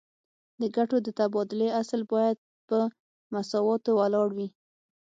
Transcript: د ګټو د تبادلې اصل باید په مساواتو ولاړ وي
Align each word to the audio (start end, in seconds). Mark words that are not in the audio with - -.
د 0.61 0.63
ګټو 0.75 0.97
د 1.05 1.07
تبادلې 1.19 1.67
اصل 1.81 2.01
باید 2.13 2.37
په 2.69 2.77
مساواتو 3.33 3.89
ولاړ 3.99 4.27
وي 4.37 4.47